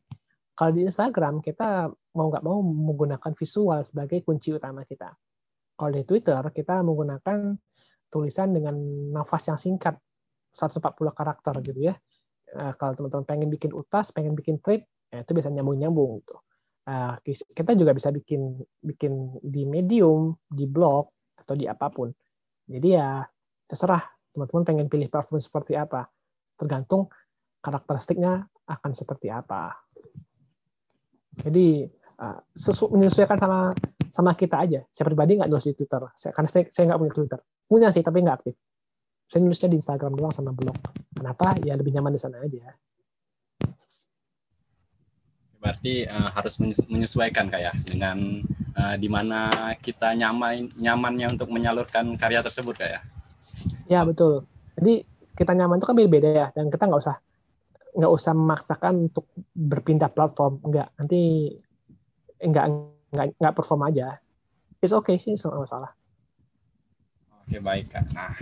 [0.57, 5.13] Kalau di Instagram kita mau nggak mau menggunakan visual sebagai kunci utama kita.
[5.77, 7.57] Kalau di Twitter kita menggunakan
[8.11, 8.77] tulisan dengan
[9.15, 9.97] nafas yang singkat
[10.53, 11.95] 140 karakter gitu ya.
[12.51, 16.37] Uh, kalau teman-teman pengen bikin utas, pengen bikin tweet, ya itu bisa nyambung-nyambung gitu.
[16.91, 17.15] Uh,
[17.55, 21.07] kita juga bisa bikin bikin di medium, di blog
[21.39, 22.11] atau di apa pun.
[22.67, 23.23] Jadi ya
[23.71, 24.03] terserah
[24.35, 26.11] teman-teman pengen pilih platform seperti apa.
[26.59, 27.07] Tergantung
[27.63, 29.71] karakteristiknya akan seperti apa.
[31.47, 31.87] Jadi
[32.19, 32.43] uh,
[32.91, 33.71] menyesuaikan sama
[34.11, 34.83] sama kita aja.
[34.91, 37.41] Saya pribadi nggak nulis di Twitter, saya, karena saya saya nggak punya Twitter.
[37.71, 38.55] Punya sih tapi nggak aktif.
[39.31, 40.75] Saya nulisnya di Instagram doang sama blog.
[41.15, 41.55] Kenapa?
[41.63, 42.75] Ya lebih nyaman di sana aja.
[45.71, 46.59] Berarti uh, harus
[46.91, 48.43] menyesuaikan kayak ya, dengan
[48.75, 49.47] uh, di mana
[49.79, 52.99] kita nyaman nyamannya untuk menyalurkan karya tersebut kayak.
[52.99, 53.03] Ya?
[53.87, 54.43] ya betul.
[54.75, 55.07] Jadi
[55.39, 57.23] kita nyaman itu kan beda-beda ya dan kita nggak usah
[57.95, 61.55] nggak usah memaksakan untuk berpindah platform nggak nanti
[62.43, 62.67] nggak
[63.15, 64.19] nggak nggak perform aja.
[64.83, 65.95] It's okay sih soal masalah.
[67.47, 68.11] Oke baik kak.
[68.11, 68.35] Nah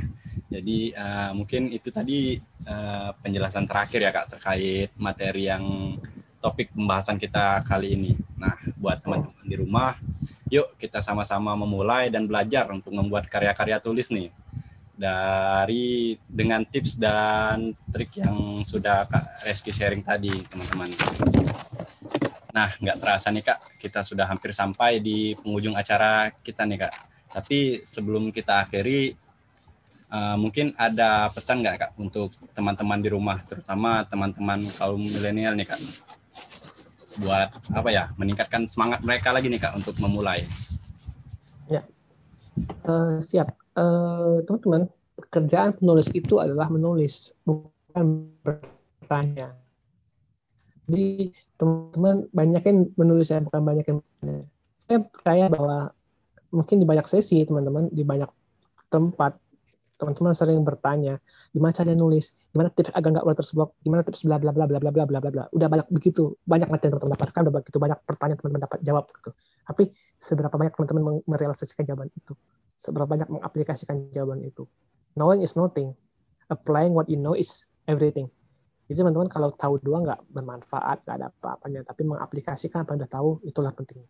[0.48, 5.92] jadi uh, mungkin itu tadi uh, penjelasan terakhir ya kak terkait materi yang
[6.38, 8.12] topik pembahasan kita kali ini.
[8.38, 9.98] Nah, buat teman-teman di rumah,
[10.50, 14.30] yuk kita sama-sama memulai dan belajar untuk membuat karya-karya tulis nih.
[14.98, 20.90] Dari dengan tips dan trik yang sudah Kak Reski sharing tadi, teman-teman.
[22.50, 26.94] Nah, nggak terasa nih Kak, kita sudah hampir sampai di penghujung acara kita nih Kak.
[27.28, 29.14] Tapi sebelum kita akhiri,
[30.10, 35.68] uh, mungkin ada pesan nggak Kak untuk teman-teman di rumah, terutama teman-teman kaum milenial nih
[35.68, 35.80] Kak?
[37.18, 40.42] Buat apa ya meningkatkan semangat mereka lagi nih kak untuk memulai.
[41.66, 41.82] Ya,
[42.86, 43.54] uh, siap.
[43.78, 49.54] Uh, teman-teman, pekerjaan penulis itu adalah menulis, bukan bertanya.
[50.88, 54.46] Jadi teman-teman banyak yang menulis saya bukan banyak yang bertanya.
[54.82, 55.78] Saya percaya bahwa
[56.48, 58.30] mungkin di banyak sesi teman-teman di banyak
[58.88, 59.36] tempat
[59.98, 61.18] teman-teman sering bertanya
[61.50, 62.30] gimana cara nulis?
[62.54, 63.68] Gimana tips agar nggak udah tersebut?
[63.82, 65.30] Gimana tips bla bla bla bla bla bla bla bla?
[65.34, 69.04] Bla udah banyak begitu banyak materi teman-teman dapatkan udah begitu banyak pertanyaan teman-teman dapat jawab
[69.10, 69.30] gitu.
[69.66, 69.82] Tapi
[70.22, 72.32] seberapa banyak teman-teman merealisasikan jawaban itu?
[72.78, 74.64] Seberapa banyak mengaplikasikan jawaban itu?
[75.18, 75.92] Knowing is nothing.
[76.48, 78.30] Applying what you know is everything.
[78.88, 83.12] Jadi teman-teman kalau tahu doang nggak bermanfaat nggak ada apa-apanya tapi mengaplikasikan apa yang udah
[83.12, 84.00] tahu itulah penting.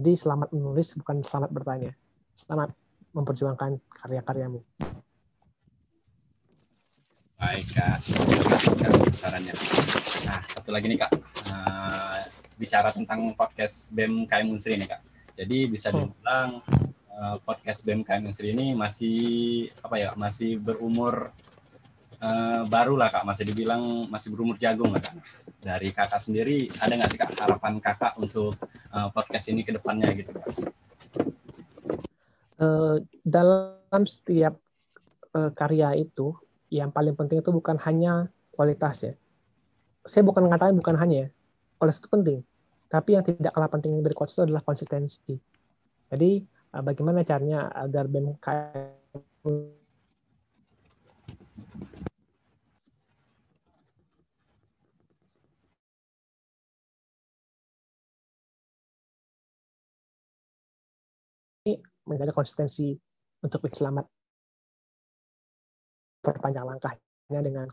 [0.00, 1.92] Jadi selamat menulis bukan selamat bertanya.
[2.34, 2.74] Selamat
[3.14, 4.58] memperjuangkan karya-karyamu
[7.34, 7.98] Baik kak,
[9.10, 9.54] sarannya.
[10.30, 11.10] Nah satu lagi nih kak,
[11.50, 12.18] uh,
[12.54, 15.02] bicara tentang podcast BEM KM Unsri nih kak.
[15.34, 15.98] Jadi bisa hmm.
[15.98, 16.50] dibilang
[17.10, 19.18] uh, podcast BEM KM Unsri ini masih
[19.82, 21.34] apa ya, masih berumur
[22.22, 25.18] uh, baru lah kak, masih dibilang masih berumur jagung lah kak.
[25.58, 28.54] Dari kakak sendiri ada nggak sih kak harapan kakak untuk
[28.94, 30.46] uh, podcast ini ke depannya gitu kak?
[32.62, 34.54] Uh, dalam setiap
[35.34, 36.30] uh, karya itu
[36.74, 39.14] yang paling penting itu bukan hanya kualitas ya.
[40.04, 41.28] Saya bukan mengatakan bukan hanya ya,
[41.78, 42.38] kualitas itu penting.
[42.90, 45.34] Tapi yang tidak kalah penting dari kualitas itu adalah konsistensi.
[46.10, 49.74] Jadi eh, bagaimana caranya agar BMKM
[62.04, 62.92] menjaga konsistensi
[63.40, 64.04] untuk selamat
[66.24, 67.68] perpanjang langkahnya dengan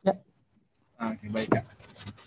[0.00, 0.16] Ya.
[1.02, 1.64] Oke, baik Kak.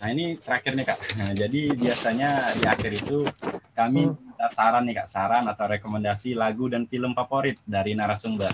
[0.04, 1.00] Nah ini terakhir nih kak.
[1.16, 2.28] Nah, jadi biasanya
[2.60, 3.24] di akhir itu
[3.72, 4.36] kami hmm.
[4.36, 8.52] minta saran nih kak, saran atau rekomendasi lagu dan film favorit dari narasumber.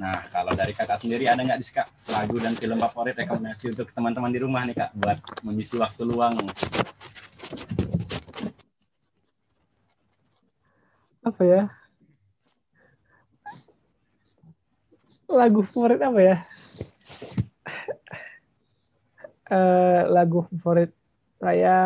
[0.00, 1.84] Nah kalau dari kakak sendiri ada nggak sih kak
[2.16, 6.32] lagu dan film favorit rekomendasi untuk teman-teman di rumah nih kak buat mengisi waktu luang?
[11.20, 11.62] Apa ya?
[15.28, 16.40] Lagu favorit apa ya?
[19.50, 20.94] Uh, lagu favorit
[21.42, 21.76] saya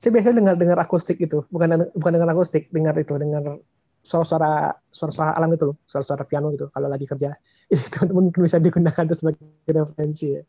[0.00, 1.44] saya biasanya dengar dengar akustik itu.
[1.52, 3.60] Bukan bukan dengar akustik dengar itu dengar
[4.00, 5.76] suara-suara suara-suara alam itu loh.
[5.84, 7.36] Suara-suara piano gitu kalau lagi kerja.
[7.92, 10.42] Teman-teman mungkin bisa digunakan itu sebagai referensi ya.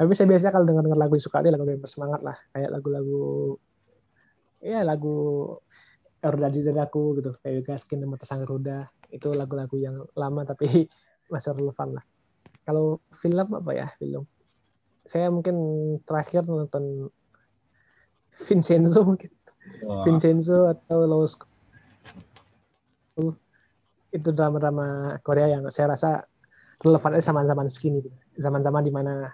[0.00, 2.36] Tapi saya biasanya kalau dengar dengar lagu suka dia lagu yang bersemangat lah.
[2.56, 3.22] Kayak lagu-lagu
[4.64, 5.16] ya lagu
[6.24, 7.30] Roda di dadaku gitu.
[7.44, 10.88] Kayak Gaskin dan Sang Roda itu lagu-lagu yang lama tapi
[11.32, 12.04] masih relevan lah.
[12.64, 14.24] Kalau film apa ya film
[15.10, 15.58] saya mungkin
[16.06, 17.10] terakhir nonton
[18.46, 19.30] Vincenzo mungkin.
[19.82, 20.06] Wow.
[20.06, 21.34] Vincenzo atau Los
[24.10, 26.22] itu drama-drama Korea yang saya rasa
[26.80, 28.00] relevan zaman-zaman segini
[28.38, 29.28] zaman-zaman di mana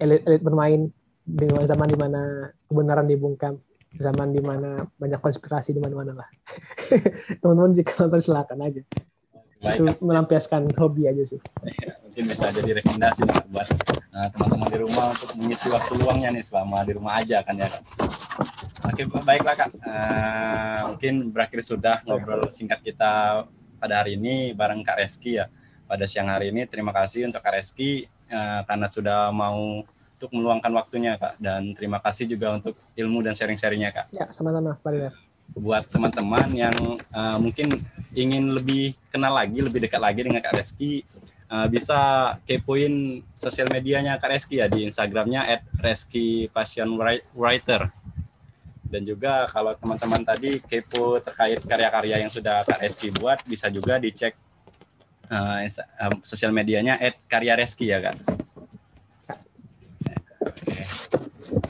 [0.00, 0.88] elit-elit bermain
[1.22, 3.58] dengan zaman di mana kebenaran dibungkam
[4.00, 6.28] zaman di mana banyak konspirasi di mana-mana lah.
[7.44, 8.82] Teman-teman jika nonton silakan aja.
[9.62, 11.38] Itu melampiaskan hobi aja sih
[12.12, 13.68] mungkin bisa jadi rekomendasi buat
[14.12, 17.64] Nah, teman-teman di rumah untuk mengisi waktu luangnya nih selama di rumah aja kan ya
[17.64, 17.80] kak.
[18.92, 23.48] Oke baiklah kak, uh, mungkin berakhir sudah ngobrol singkat kita
[23.80, 25.48] pada hari ini bareng Kak Reski ya.
[25.88, 30.76] Pada siang hari ini terima kasih untuk Kak Reski uh, karena sudah mau untuk meluangkan
[30.76, 34.12] waktunya kak dan terima kasih juga untuk ilmu dan sharing-sharingnya kak.
[34.12, 35.16] Ya sama-sama Pak
[35.52, 36.76] buat teman-teman yang
[37.12, 37.76] uh, mungkin
[38.16, 41.04] ingin lebih kenal lagi, lebih dekat lagi dengan Kak Reski,
[41.52, 45.60] uh, bisa kepoin sosial medianya Kak Reski ya di Instagramnya at.
[48.92, 53.96] Dan juga kalau teman-teman tadi kepo terkait karya-karya yang sudah Kak Reski buat, bisa juga
[54.00, 54.36] dicek
[55.32, 55.64] uh,
[56.24, 58.16] sosial medianya at Karya Reski ya Kak.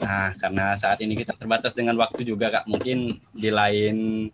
[0.03, 4.27] Nah, karena saat ini kita terbatas dengan waktu juga Kak, mungkin di lain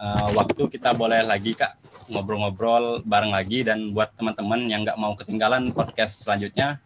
[0.00, 1.76] uh, waktu kita boleh lagi kak
[2.10, 6.80] ngobrol-ngobrol bareng lagi dan buat teman-teman yang nggak mau ketinggalan podcast selanjutnya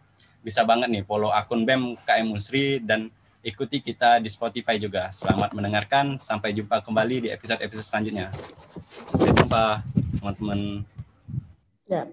[0.45, 3.09] bisa banget nih follow akun BEM KM Unsri dan
[3.45, 5.13] ikuti kita di Spotify juga.
[5.13, 8.33] Selamat mendengarkan, sampai jumpa kembali di episode-episode selanjutnya.
[8.33, 9.85] Sampai jumpa
[10.17, 10.81] teman-teman.
[11.85, 12.09] Ya.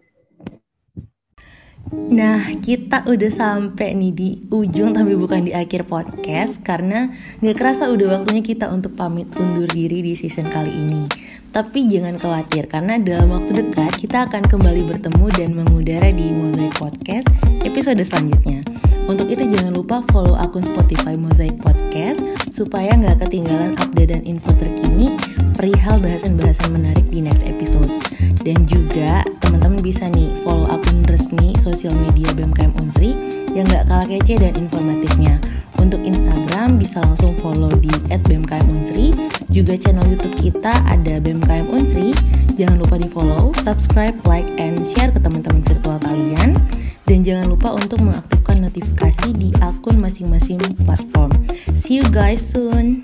[1.91, 7.11] Nah, kita udah sampai nih di ujung tapi bukan di akhir podcast karena
[7.43, 11.03] nggak kerasa udah waktunya kita untuk pamit undur diri di season kali ini.
[11.53, 16.73] Tapi jangan khawatir karena dalam waktu dekat kita akan kembali bertemu dan mengudara di Mosaic
[16.81, 17.29] Podcast
[17.61, 18.65] episode selanjutnya.
[19.05, 24.49] Untuk itu jangan lupa follow akun Spotify Mosaic Podcast supaya nggak ketinggalan update dan info
[24.57, 25.13] terkini
[25.53, 27.93] perihal bahasan-bahasan menarik di next episode.
[28.41, 33.13] Dan juga teman-teman bisa nih follow akun resmi sosial media BMKM Unsri
[33.53, 35.37] yang nggak kalah kece dan informatifnya.
[35.83, 39.19] Untuk Instagram bisa langsung follow di @bmkmunsri.
[39.51, 42.15] Juga channel YouTube kita ada BMKM Unsri.
[42.55, 46.55] Jangan lupa di follow, subscribe, like, and share ke teman-teman virtual kalian.
[47.11, 51.35] Dan jangan lupa untuk mengaktifkan notifikasi di akun masing-masing platform.
[51.75, 53.03] See you guys soon.